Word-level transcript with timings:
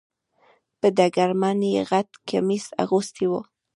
په 0.79 0.87
ډګرمن 0.97 1.59
یې 1.73 1.81
غټ 1.91 2.09
کمیس 2.29 2.65
اغوستی 2.83 3.25
و. 3.27 3.31